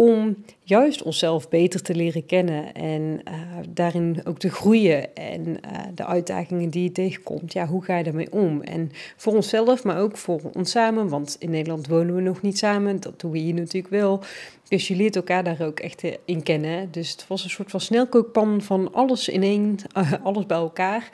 [0.00, 3.34] om juist onszelf beter te leren kennen en uh,
[3.68, 5.56] daarin ook te groeien en uh,
[5.94, 7.52] de uitdagingen die je tegenkomt.
[7.52, 8.62] Ja, hoe ga je daarmee om?
[8.62, 12.58] En voor onszelf, maar ook voor ons samen, want in Nederland wonen we nog niet
[12.58, 14.22] samen, dat doen we hier natuurlijk wel.
[14.68, 16.88] Dus je leert elkaar daar ook echt eh, in kennen.
[16.90, 19.76] Dus het was een soort van snelkookpan van alles in één,
[20.22, 21.10] alles bij elkaar.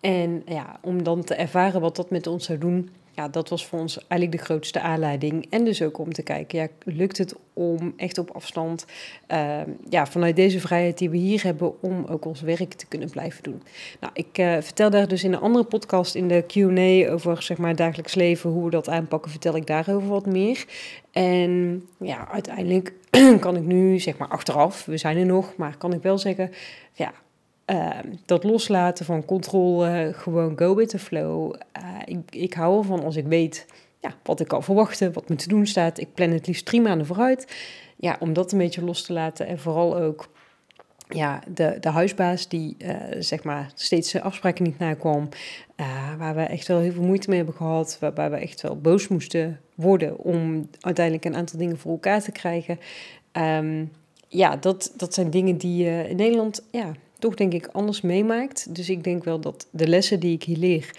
[0.00, 3.66] En ja, om dan te ervaren wat dat met ons zou doen, ja, dat was
[3.66, 5.46] voor ons eigenlijk de grootste aanleiding.
[5.50, 8.86] En dus ook om te kijken, ja, lukt het om echt op afstand,
[9.32, 13.10] uh, ja, vanuit deze vrijheid die we hier hebben, om ook ons werk te kunnen
[13.10, 13.62] blijven doen.
[14.00, 17.58] Nou, ik uh, vertel daar dus in een andere podcast, in de Q&A over, zeg
[17.58, 20.64] maar, dagelijks leven, hoe we dat aanpakken, vertel ik daarover wat meer.
[21.12, 22.92] En ja, uiteindelijk
[23.40, 26.50] kan ik nu, zeg maar, achteraf, we zijn er nog, maar kan ik wel zeggen,
[26.92, 27.12] ja,
[27.66, 27.90] uh,
[28.24, 31.54] dat loslaten van controle, gewoon go with the flow.
[31.54, 33.66] Uh, ik, ik hou ervan als ik weet
[34.00, 35.98] ja, wat ik kan verwachten, wat me te doen staat.
[35.98, 37.54] Ik plan het liefst drie maanden vooruit.
[37.96, 39.46] Ja, om dat een beetje los te laten.
[39.46, 40.28] En vooral ook
[41.08, 45.28] ja, de, de huisbaas die uh, zeg maar steeds afspraken niet nakwam.
[46.18, 47.96] waar we echt wel heel veel moeite mee hebben gehad.
[48.00, 52.32] Waarbij we echt wel boos moesten worden om uiteindelijk een aantal dingen voor elkaar te
[52.32, 52.78] krijgen.
[53.32, 53.90] Um,
[54.28, 56.92] ja, dat, dat zijn dingen die je in Nederland ja,
[57.24, 58.74] toch denk ik anders meemaakt.
[58.74, 60.90] Dus ik denk wel dat de lessen die ik hier leer,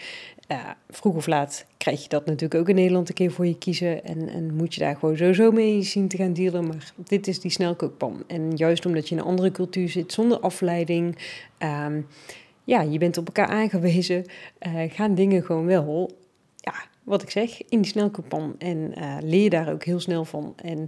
[0.90, 4.04] vroeg of laat krijg je dat natuurlijk ook in Nederland een keer voor je kiezen.
[4.04, 6.68] En, en moet je daar gewoon sowieso mee zien te gaan dealen.
[6.68, 8.24] Maar dit is die snelkookpan.
[8.28, 11.18] En juist omdat je in een andere cultuur zit, zonder afleiding.
[11.60, 12.08] Um,
[12.64, 14.26] ja, je bent op elkaar aangewezen.
[14.68, 16.18] Uh, gaan dingen gewoon wel,
[16.56, 18.56] ja, wat ik zeg, in die snelkookpan.
[18.58, 20.54] En uh, leer daar ook heel snel van.
[20.56, 20.88] En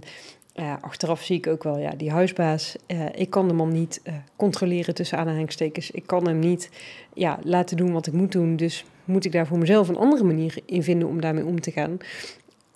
[0.58, 4.00] uh, achteraf zie ik ook wel, ja, die huisbaas, uh, ik kan de man niet
[4.04, 5.90] uh, controleren tussen aanhalingstekens.
[5.90, 6.70] Ik kan hem niet
[7.14, 8.56] ja, laten doen wat ik moet doen.
[8.56, 11.70] Dus moet ik daar voor mezelf een andere manier in vinden om daarmee om te
[11.70, 11.98] gaan.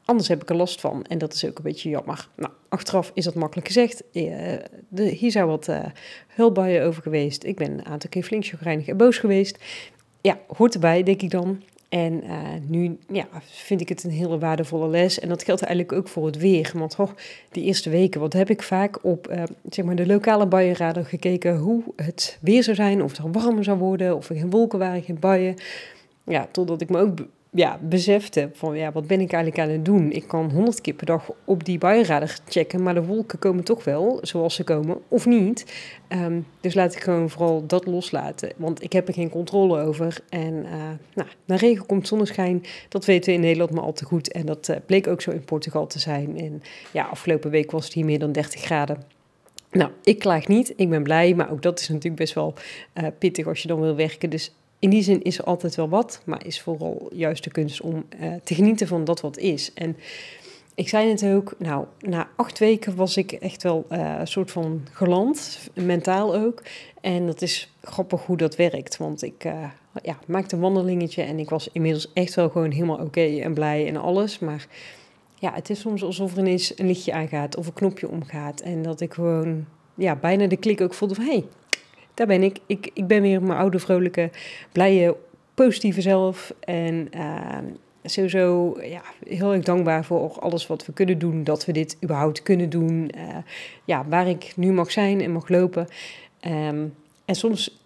[0.05, 2.29] Anders heb ik er last van en dat is ook een beetje jammer.
[2.37, 4.03] Nou, achteraf is dat makkelijk gezegd.
[4.89, 5.69] De, hier zou wat
[6.29, 7.45] hulp bij over geweest.
[7.45, 9.59] Ik ben een aantal keer flink chagrijnig en boos geweest.
[10.21, 11.63] Ja, hoort erbij, denk ik dan.
[11.93, 15.19] En uh, nu ja, vind ik het een hele waardevolle les.
[15.19, 16.73] En dat geldt eigenlijk ook voor het weer.
[16.75, 17.15] Want hoor,
[17.51, 21.57] die eerste weken, wat heb ik vaak op uh, zeg maar de lokale buienradar gekeken
[21.57, 23.03] hoe het weer zou zijn.
[23.03, 25.55] Of het warmer zou worden, of er geen wolken waren, geen buien.
[26.25, 27.19] Ja, totdat ik me ook
[27.55, 30.13] ja, besefte van ja, wat ben ik eigenlijk aan het doen?
[30.13, 33.85] Ik kan honderd keer per dag op die buienradar checken, maar de wolken komen toch
[33.85, 35.75] wel zoals ze komen of niet.
[36.09, 40.21] Um, dus laat ik gewoon vooral dat loslaten, want ik heb er geen controle over.
[40.29, 40.73] En uh,
[41.15, 44.33] nou, na regen komt zonneschijn, dat weten we in Nederland maar al te goed.
[44.33, 46.39] En dat uh, bleek ook zo in Portugal te zijn.
[46.39, 46.63] En
[46.93, 49.03] ja, afgelopen week was het hier meer dan 30 graden.
[49.71, 52.55] Nou, ik klaag niet, ik ben blij, maar ook dat is natuurlijk best wel
[52.95, 54.31] uh, pittig als je dan wil werken.
[54.31, 57.81] Dus in die zin is er altijd wel wat, maar is vooral juist de kunst
[57.81, 59.73] om uh, te genieten van dat wat is.
[59.75, 59.97] En
[60.75, 64.51] ik zei het ook, nou, na acht weken was ik echt wel uh, een soort
[64.51, 66.63] van geland, mentaal ook.
[67.01, 69.65] En dat is grappig hoe dat werkt, want ik uh,
[70.03, 73.87] ja, maakte een wandelingetje en ik was inmiddels echt wel gewoon helemaal oké en blij
[73.89, 74.39] en alles.
[74.39, 74.67] Maar
[75.39, 78.61] ja, het is soms alsof er ineens een lichtje aangaat of een knopje omgaat.
[78.61, 81.45] En dat ik gewoon ja, bijna de klik ook voelde van, hé, hey,
[82.15, 82.59] daar ben ik.
[82.67, 82.91] ik.
[82.95, 84.31] Ik ben weer mijn oude, vrolijke,
[84.73, 85.17] blije,
[85.55, 86.55] positieve zelf.
[86.61, 87.59] En uh,
[88.05, 91.45] sowieso ja, heel erg dankbaar voor alles wat we kunnen doen.
[91.45, 93.11] Dat we dit überhaupt kunnen doen.
[93.17, 93.37] Uh,
[93.85, 95.87] ja, waar ik nu mag zijn en mag lopen.
[96.47, 96.95] Um,
[97.25, 97.81] en soms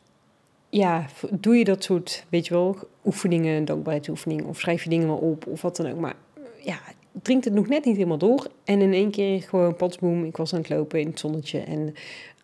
[0.69, 4.45] ja, doe je dat soort, weet je wel, oefeningen, dankbaarheidsoefeningen.
[4.45, 5.99] Of schrijf je dingen wel op of wat dan ook.
[5.99, 6.15] Maar
[6.63, 6.79] ja,
[7.23, 8.47] dringt het nog net niet helemaal door.
[8.65, 11.59] En in één keer gewoon patsboom, ik was aan het lopen in het zonnetje.
[11.59, 11.95] En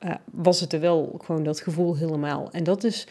[0.04, 2.48] uh, was het er wel gewoon dat gevoel helemaal.
[2.50, 3.06] En dat is,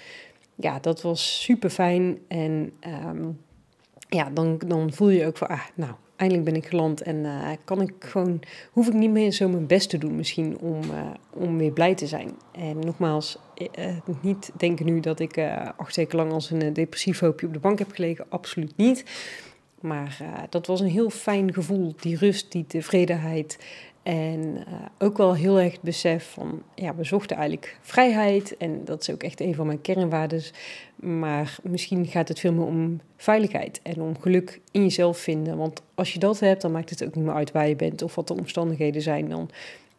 [0.56, 2.19] ja, dat was super fijn.
[2.28, 2.71] En
[3.06, 3.39] um,
[4.10, 7.50] ja, dan, dan voel je ook van, ah, nou, eindelijk ben ik geland en uh,
[7.63, 8.39] kan ik gewoon,
[8.71, 11.95] hoef ik niet meer zo mijn best te doen misschien om, uh, om weer blij
[11.95, 12.32] te zijn.
[12.52, 13.38] En nogmaals,
[14.21, 15.38] niet denken nu dat ik
[15.78, 19.04] acht weken lang als een depressief hoopje op de bank heb gelegen, absoluut niet.
[19.81, 23.57] Maar dat was een heel fijn gevoel, die rust, die tevredenheid.
[24.03, 24.65] En
[24.99, 28.57] ook wel heel erg het besef van, ja, we zochten eigenlijk vrijheid.
[28.57, 30.41] En dat is ook echt een van mijn kernwaarden.
[30.95, 35.57] Maar misschien gaat het veel meer om veiligheid en om geluk in jezelf vinden.
[35.57, 38.01] Want als je dat hebt, dan maakt het ook niet meer uit waar je bent
[38.01, 39.29] of wat de omstandigheden zijn.
[39.29, 39.49] Dan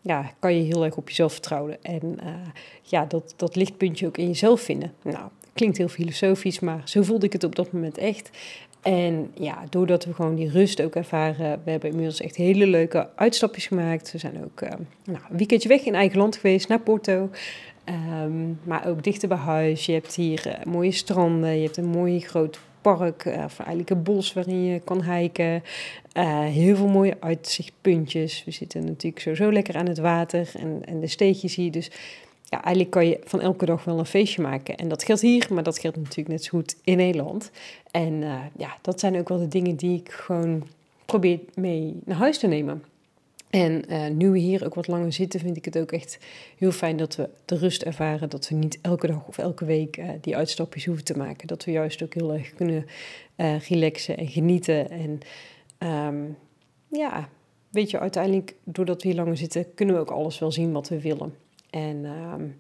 [0.01, 1.83] ja, kan je heel erg op jezelf vertrouwen.
[1.83, 2.35] En uh,
[2.83, 4.93] ja, dat, dat lichtpuntje ook in jezelf vinden.
[5.03, 8.31] Nou, klinkt heel filosofisch, maar zo voelde ik het op dat moment echt.
[8.83, 13.09] En ja, doordat we gewoon die rust ook ervaren, we hebben inmiddels echt hele leuke
[13.15, 14.13] uitstapjes gemaakt.
[14.13, 14.71] We zijn ook uh,
[15.05, 17.31] nou, een weekendje weg in eigen land geweest, naar Porto.
[18.25, 19.87] Um, maar ook dichter bij huis.
[19.87, 23.91] Je hebt hier uh, mooie stranden, je hebt een mooi groot park, uh, of eigenlijk
[23.91, 25.63] een bos waarin je kan hiken.
[26.17, 28.45] Uh, heel veel mooie uitzichtpuntjes.
[28.45, 31.71] We zitten natuurlijk sowieso lekker aan het water en, en de steegjes hier.
[31.71, 31.91] Dus
[32.53, 34.77] ja, eigenlijk kan je van elke dag wel een feestje maken.
[34.77, 37.51] En dat geldt hier, maar dat geldt natuurlijk net zo goed in Nederland.
[37.91, 38.21] En
[38.57, 40.67] ja, dat zijn ook wel de dingen die ik gewoon
[41.05, 42.85] probeer mee naar huis te nemen.
[43.51, 46.19] En uh, nu we hier ook wat langer zitten, vind ik het ook echt
[46.59, 48.31] heel fijn dat we de rust ervaren.
[48.31, 51.47] Dat we niet elke dag of elke week uh, die uitstapjes hoeven te maken.
[51.47, 52.87] Dat we juist ook heel erg kunnen
[53.69, 54.91] relaxen en genieten.
[54.91, 55.21] En
[55.89, 56.37] um,
[56.89, 57.29] ja,
[57.71, 60.89] weet je, uiteindelijk, doordat we hier langer zitten, kunnen we ook alles wel zien wat
[60.89, 61.35] we willen.
[61.73, 62.59] En um,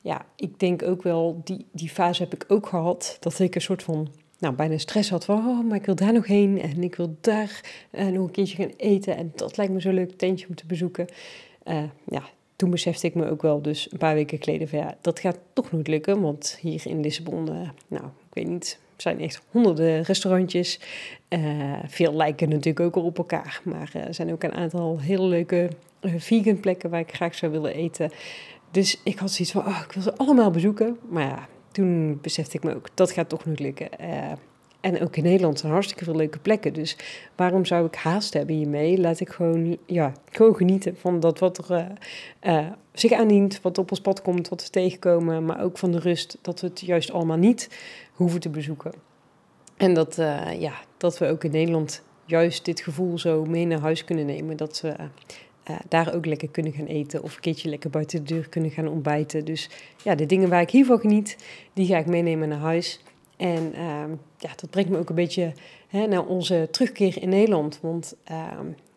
[0.00, 3.60] ja, ik denk ook wel, die, die fase heb ik ook gehad, dat ik een
[3.60, 6.82] soort van nou, bijna stress had van, oh, maar ik wil daar nog heen en
[6.82, 7.60] ik wil daar
[7.92, 10.66] uh, nog een keertje gaan eten en dat lijkt me zo'n leuk tentje om te
[10.66, 11.06] bezoeken.
[11.64, 12.22] Uh, ja,
[12.56, 15.38] toen besefte ik me ook wel dus een paar weken geleden van, ja, dat gaat
[15.52, 20.02] toch niet lukken, want hier in Lissabon, uh, nou, ik weet niet, zijn echt honderden
[20.02, 20.80] restaurantjes.
[21.86, 25.70] veel lijken natuurlijk ook al op elkaar, maar er zijn ook een aantal hele leuke
[26.02, 28.10] vegan plekken waar ik graag zou willen eten.
[28.70, 30.98] Dus ik had zoiets van, oh, ik wil ze allemaal bezoeken.
[31.08, 33.88] Maar ja, toen besefte ik me ook, dat gaat toch niet lukken.
[34.00, 34.32] Uh,
[34.82, 36.72] en ook in Nederland zijn hartstikke veel leuke plekken.
[36.72, 36.96] Dus
[37.36, 38.98] waarom zou ik haast hebben hiermee?
[38.98, 41.96] Laat ik gewoon, ja, gewoon genieten van dat wat er
[42.44, 45.44] uh, uh, zich aandient, wat op ons pad komt, wat we tegenkomen.
[45.44, 47.68] Maar ook van de rust dat we het juist allemaal niet
[48.12, 48.92] hoeven te bezoeken.
[49.76, 50.14] En dat,
[50.58, 54.56] ja, dat we ook in Nederland juist dit gevoel zo mee naar huis kunnen nemen.
[54.56, 54.94] Dat we
[55.88, 58.88] daar ook lekker kunnen gaan eten of een keertje lekker buiten de deur kunnen gaan
[58.88, 59.44] ontbijten.
[59.44, 59.70] Dus
[60.04, 61.36] ja, de dingen waar ik hiervan geniet,
[61.72, 63.00] die ga ik meenemen naar huis.
[63.42, 64.04] En uh,
[64.38, 65.52] ja, dat brengt me ook een beetje
[65.88, 67.78] hè, naar onze terugkeer in Nederland.
[67.80, 68.46] Want uh,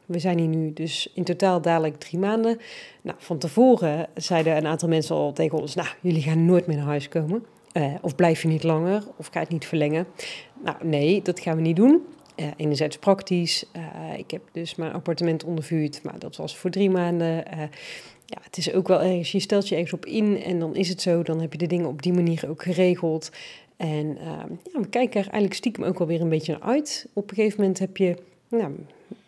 [0.05, 2.59] we zijn hier nu dus in totaal dadelijk drie maanden.
[3.01, 6.77] Nou, van tevoren zeiden een aantal mensen al tegen ons: Nou, jullie gaan nooit meer
[6.77, 7.45] naar huis komen.
[7.73, 10.07] Uh, of blijf je niet langer, of ga je het niet verlengen.
[10.63, 12.01] Nou, nee, dat gaan we niet doen.
[12.35, 13.65] Uh, enerzijds praktisch.
[13.75, 17.43] Uh, ik heb dus mijn appartement ondervuurd, maar dat was voor drie maanden.
[18.25, 20.89] Ja, het is ook wel ergens, je stelt je ergens op in en dan is
[20.89, 21.23] het zo.
[21.23, 23.31] Dan heb je de dingen op die manier ook geregeld.
[23.77, 27.07] En ehm, ja, we kijken er eigenlijk stiekem ook wel weer een beetje naar uit.
[27.13, 28.15] Op een gegeven moment heb je,
[28.49, 28.71] nou,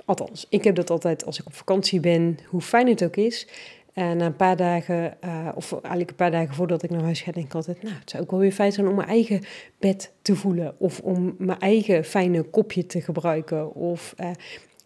[0.05, 3.47] althans, ik heb dat altijd als ik op vakantie ben, hoe fijn het ook is.
[3.93, 7.31] Na een paar dagen, uh, of eigenlijk een paar dagen voordat ik naar huis ga,
[7.31, 9.41] denk ik altijd, nou, het zou ook wel weer fijn zijn om mijn eigen
[9.79, 10.75] bed te voelen.
[10.77, 13.75] Of om mijn eigen fijne kopje te gebruiken.
[13.75, 14.29] Of uh,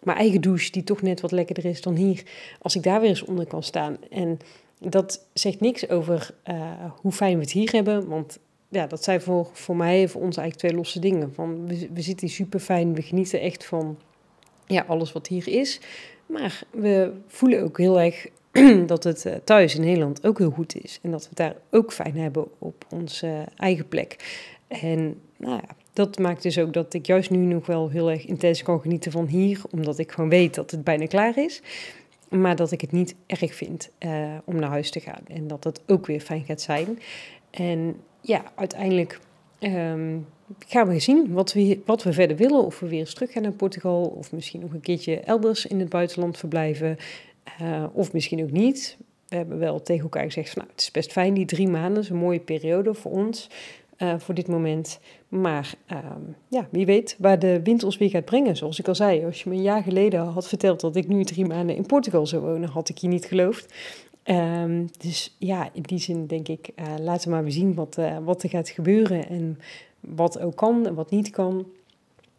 [0.04, 2.24] mijn eigen douche, die toch net wat lekkerder is dan hier.
[2.62, 3.98] Als ik daar weer eens onder kan staan.
[4.10, 4.40] En
[4.80, 8.08] dat zegt niks over uh, hoe fijn we het hier hebben.
[8.08, 8.40] Want
[8.72, 11.34] ja, dat zijn voor, voor mij en voor ons eigenlijk twee losse dingen.
[11.34, 13.98] Van, we, we zitten super fijn, we genieten echt van
[14.66, 15.80] ja, alles wat hier is.
[16.26, 18.28] Maar we voelen ook heel erg
[18.86, 21.00] dat het eh, thuis in Nederland ook heel goed is.
[21.02, 24.40] En dat we het daar ook fijn hebben op onze eigen plek.
[24.68, 28.26] En nou ja, dat maakt dus ook dat ik juist nu nog wel heel erg
[28.26, 29.62] intens kan genieten van hier.
[29.72, 31.62] Omdat ik gewoon weet dat het bijna klaar is.
[32.30, 35.22] Maar dat ik het niet erg vind uh, om naar huis te gaan.
[35.28, 37.00] En dat het ook weer fijn gaat zijn.
[37.52, 39.20] En ja, uiteindelijk
[39.60, 40.28] um,
[40.68, 42.66] gaan we zien wat we, wat we verder willen.
[42.66, 44.04] Of we weer eens terug gaan naar Portugal.
[44.04, 46.98] Of misschien nog een keertje elders in het buitenland verblijven.
[47.62, 48.98] Uh, of misschien ook niet.
[49.28, 52.04] We hebben wel tegen elkaar gezegd van, nou, het is best fijn, die drie maanden
[52.04, 53.50] is een mooie periode voor ons,
[53.98, 55.00] uh, voor dit moment.
[55.28, 58.58] Maar um, ja, wie weet waar de wind ons weer gaat brengen.
[58.58, 61.24] Zoals ik al zei, als je me een jaar geleden had verteld dat ik nu
[61.24, 63.74] drie maanden in Portugal zou wonen, had ik je niet geloofd.
[64.26, 68.44] Um, dus ja, in die zin denk ik, uh, laten we maar zien wat, wat
[68.44, 69.60] er gaat gebeuren en
[70.00, 71.68] wat ook kan en wat niet kan.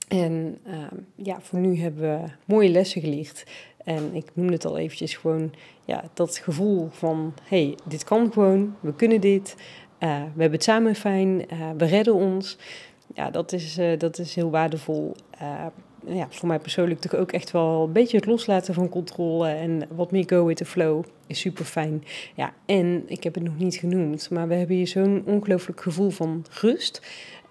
[0.08, 0.74] En uh,
[1.16, 3.46] ja, voor nu hebben we mooie lessen geleerd.
[3.84, 5.52] En ik noemde het al eventjes gewoon,
[5.84, 9.54] ja, dat gevoel van, hey, dit kan gewoon, we kunnen dit,
[10.00, 11.36] uh, we hebben het samen fijn,
[11.76, 12.58] we redden ons.
[13.14, 15.14] Ja, dat is, dat is heel waardevol.
[16.06, 19.82] Ja, voor mij persoonlijk toch ook echt wel een beetje het loslaten van controle en
[19.94, 22.04] wat meer go with the flow is super fijn.
[22.34, 26.10] Ja, en ik heb het nog niet genoemd, maar we hebben hier zo'n ongelooflijk gevoel
[26.10, 27.02] van rust.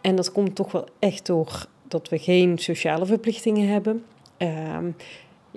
[0.01, 4.03] En dat komt toch wel echt door dat we geen sociale verplichtingen hebben.
[4.37, 4.91] Ehm,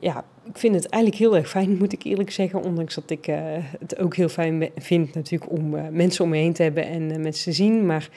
[0.01, 2.63] ja, ik vind het eigenlijk heel erg fijn, moet ik eerlijk zeggen.
[2.63, 3.37] Ondanks dat ik uh,
[3.79, 7.03] het ook heel fijn vind natuurlijk om uh, mensen om me heen te hebben en
[7.03, 7.87] uh, mensen te zien.
[7.87, 8.09] Maar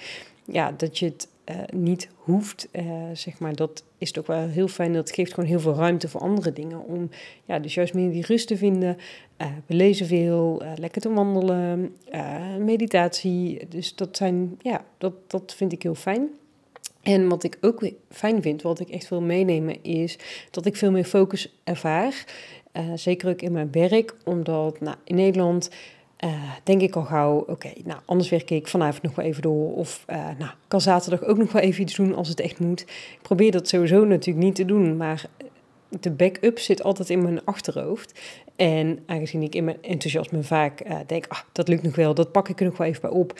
[0.46, 1.28] ja, dat je het
[1.74, 2.68] niet hoeft,
[3.13, 4.94] zeg maar, dat is toch wel heel fijn.
[4.94, 6.84] Dat geeft gewoon heel veel ruimte voor andere dingen.
[6.86, 7.10] Om
[7.46, 8.98] ja, dus juist meer die rust te vinden.
[9.66, 11.96] we lezen veel, lekker te wandelen,
[12.60, 13.68] meditatie.
[13.70, 16.30] Dus dat zijn, ja, dat, dat vind ik heel fijn.
[17.02, 20.18] En wat ik ook fijn vind, wat ik echt wil meenemen, is
[20.52, 22.26] dat ik veel meer focus ervaar.
[22.96, 25.70] Zeker ook in mijn werk, omdat nou, in Nederland
[26.24, 29.76] uh, denk ik al gauw, oké, nou anders werk ik vanavond nog wel even door.
[29.76, 32.82] Of uh, nou, kan zaterdag ook nog wel even iets doen als het echt moet.
[32.82, 35.26] Ik probeer dat sowieso natuurlijk niet te doen, maar
[35.90, 38.20] de backup zit altijd in mijn achterhoofd.
[38.56, 42.50] En aangezien ik in mijn enthousiasme vaak denk, ah, dat lukt nog wel, dat pak
[42.50, 43.40] ik er nog wel even bij op.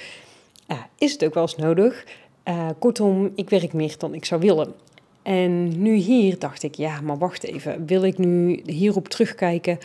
[0.98, 2.06] is het ook wel eens nodig.
[2.48, 4.74] Uh, kortom, ik werk meer dan ik zou willen.
[5.22, 7.86] En nu hier dacht ik, ja, maar wacht even.
[7.86, 9.78] Wil ik nu hierop terugkijken,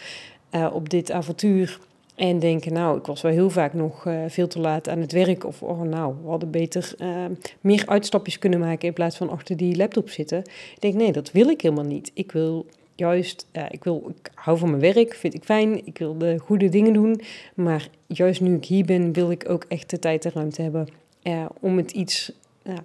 [0.50, 1.78] uh, op dit avontuur...
[2.14, 5.12] En denken, nou, ik was wel heel vaak nog uh, veel te laat aan het
[5.12, 5.44] werk.
[5.44, 6.94] Of, oh, nou, we hadden beter
[7.60, 10.38] meer uitstapjes kunnen maken in plaats van achter die laptop zitten.
[10.38, 12.10] Ik denk, nee, dat wil ik helemaal niet.
[12.14, 15.86] Ik wil juist, ik, wil, ik hou van mijn werk, vind ik fijn.
[15.86, 17.20] Ik wil de goede dingen doen.
[17.54, 20.88] Maar juist nu ik hier ben, wil ik ook echt de tijd en ruimte hebben
[21.60, 22.32] om het iets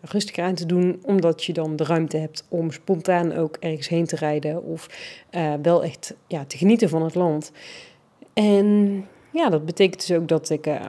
[0.02, 4.06] rustiger aan te doen, omdat je dan de ruimte hebt om spontaan ook ergens heen
[4.06, 4.90] te rijden of
[5.62, 7.52] wel echt ja, te genieten van het land.
[8.34, 9.06] En
[9.38, 10.86] ja, dat betekent dus ook dat ik uh,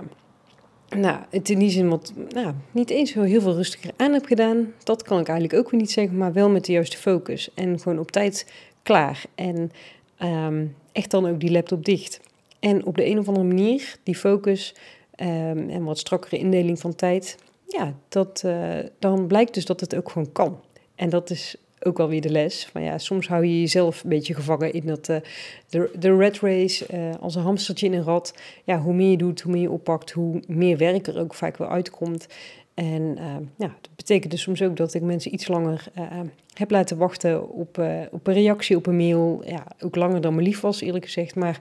[0.89, 4.25] nou, het in die zin wat, nou, niet eens zo heel veel rustiger aan heb
[4.25, 4.73] gedaan.
[4.83, 7.55] Dat kan ik eigenlijk ook weer niet zeggen, maar wel met de juiste focus.
[7.55, 9.25] En gewoon op tijd klaar.
[9.35, 9.71] En
[10.23, 12.21] um, echt dan ook die laptop dicht.
[12.61, 14.75] En op de een of andere manier die focus
[15.17, 17.37] um, en wat strakkere indeling van tijd
[17.69, 20.61] ja, dat, uh, dan blijkt dus dat het ook gewoon kan.
[20.95, 21.57] En dat is
[21.89, 22.67] ook wel weer de les.
[22.73, 25.17] Van ja, soms hou je jezelf een beetje gevangen in dat, uh,
[25.69, 28.35] de, de red race, uh, als een hamstertje in een rad.
[28.65, 31.57] Ja, hoe meer je doet, hoe meer je oppakt, hoe meer werk er ook vaak
[31.57, 32.27] wel uitkomt.
[32.75, 33.17] En
[33.57, 35.85] ja, dat betekent dus soms ook dat ik mensen iets langer
[36.55, 39.43] heb laten wachten op, op een reactie op een mail.
[39.47, 41.35] Ja, ook langer dan me lief was, eerlijk gezegd.
[41.35, 41.59] Maar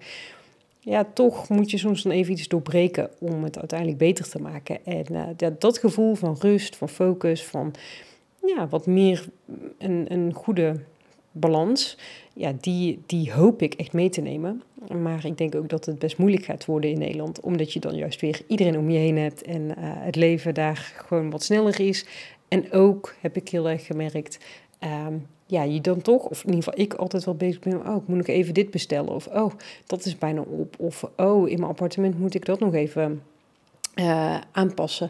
[0.79, 4.85] ja, toch moet je soms dan even iets doorbreken om het uiteindelijk beter te maken.
[4.85, 7.73] En uh, dat, dat gevoel van rust, van focus, van
[8.45, 9.25] ja, wat meer
[9.77, 10.79] een, een goede
[11.31, 11.97] balans,
[12.33, 14.63] ja, die, die hoop ik echt mee te nemen.
[15.01, 17.95] Maar ik denk ook dat het best moeilijk gaat worden in Nederland, omdat je dan
[17.95, 21.79] juist weer iedereen om je heen hebt en uh, het leven daar gewoon wat sneller
[21.79, 22.05] is.
[22.47, 24.39] En ook heb ik heel erg gemerkt,
[25.07, 27.95] um, ja, je dan toch, of in ieder geval ik altijd wel bezig ben, oh,
[27.95, 29.13] ik moet nog even dit bestellen.
[29.13, 29.51] Of, oh,
[29.85, 30.75] dat is bijna op.
[30.79, 33.21] Of, oh, in mijn appartement moet ik dat nog even
[33.95, 35.09] uh, aanpassen.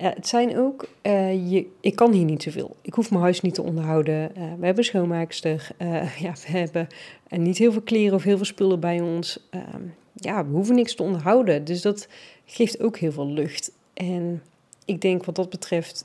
[0.00, 2.76] Uh, het zijn ook, uh, je, ik kan hier niet zoveel.
[2.82, 4.32] Ik hoef mijn huis niet te onderhouden.
[4.58, 5.68] we hebben schoonmaakster.
[6.24, 6.88] ja, we hebben
[7.28, 9.48] niet heel veel kleren of heel veel spullen bij ons.
[9.50, 9.82] Ehm,
[10.14, 11.64] ja, we hoeven niks te onderhouden.
[11.64, 12.08] Dus dat
[12.44, 13.72] geeft ook heel veel lucht.
[13.94, 14.42] En
[14.84, 16.04] ik denk wat dat betreft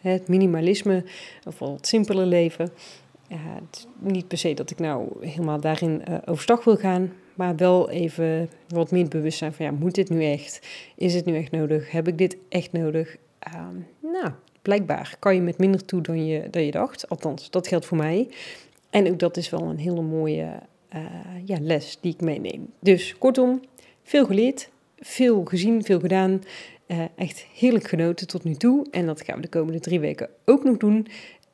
[0.00, 1.04] het minimalisme,
[1.46, 2.68] of het simpele leven,
[3.28, 7.90] ja, het niet per se dat ik nou helemaal daarin overstag wil gaan, maar wel
[7.90, 10.66] even wat meer bewust zijn van ja, moet dit nu echt?
[10.94, 11.90] Is het nu echt nodig?
[11.90, 13.16] Heb ik dit echt nodig?
[13.48, 13.66] Uh,
[14.12, 14.30] nou,
[14.62, 17.08] blijkbaar kan je met minder toe dan je, dan je dacht.
[17.08, 18.28] Althans, dat geldt voor mij.
[18.90, 20.60] En ook dat is wel een hele mooie
[20.94, 21.04] uh,
[21.44, 22.72] ja, les die ik meeneem.
[22.80, 23.60] Dus kortom,
[24.02, 26.42] veel geleerd, veel gezien, veel gedaan.
[26.86, 28.86] Uh, echt heerlijk genoten tot nu toe.
[28.90, 31.06] En dat gaan we de komende drie weken ook nog doen.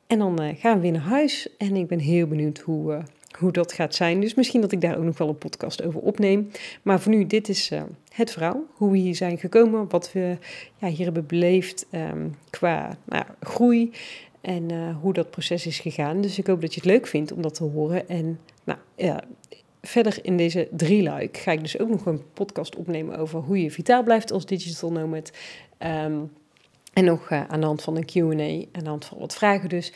[0.07, 1.47] En dan uh, gaan we weer naar huis.
[1.57, 3.03] En ik ben heel benieuwd hoe,
[3.39, 4.19] hoe dat gaat zijn.
[4.19, 6.51] Dus misschien dat ik daar ook nog wel een podcast over opneem.
[6.81, 8.63] Maar voor nu, dit is uh, het verhaal.
[8.73, 9.89] Hoe we hier zijn gekomen.
[9.89, 10.37] Wat we
[10.77, 13.91] ja, hier hebben beleefd um, qua nou, groei.
[14.41, 16.21] En hoe dat proces is gegaan.
[16.21, 18.09] Dus ik hoop dat je het leuk vindt om dat te horen.
[18.09, 18.79] En nou,
[19.81, 23.61] verder in deze drie luik ga ik dus ook nog een podcast opnemen over hoe
[23.61, 25.31] je vitaal blijft als digital nomad.
[25.79, 26.31] Um,
[26.93, 29.69] en nog uh, aan de hand van een QA, aan de hand van wat vragen
[29.69, 29.93] dus.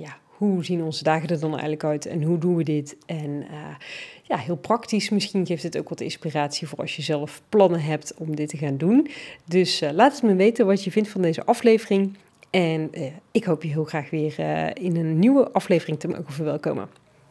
[0.00, 2.96] Ja, hoe zien onze dagen er dan eigenlijk uit en hoe doen we dit?
[3.06, 3.74] En uh,
[4.22, 5.10] ja, heel praktisch.
[5.10, 8.56] Misschien geeft het ook wat inspiratie voor als je zelf plannen hebt om dit te
[8.56, 9.08] gaan doen.
[9.44, 12.16] Dus laat het me weten wat je vindt van deze aflevering.
[12.50, 12.90] En
[13.32, 14.38] ik hoop je heel graag weer
[14.78, 16.88] in een nieuwe aflevering te mogen verwelkomen.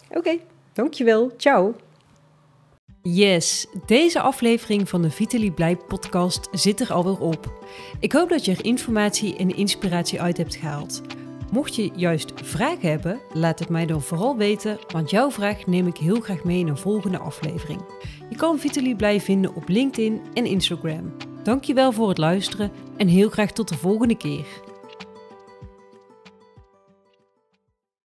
[0.10, 0.38] Oké,
[0.74, 1.32] dankjewel.
[1.38, 1.76] Ciao.
[3.02, 7.64] Yes, deze aflevering van de Vitaly Blij podcast zit er alweer op.
[8.00, 11.02] Ik hoop dat je er informatie en inspiratie uit hebt gehaald.
[11.54, 15.88] Mocht je juist vragen hebben, laat het mij dan vooral weten, want jouw vraag neem
[15.88, 17.82] ik heel graag mee in een volgende aflevering.
[18.30, 21.14] Je kan Vitaly Blij vinden op LinkedIn en Instagram.
[21.44, 24.46] Dankjewel voor het luisteren en heel graag tot de volgende keer.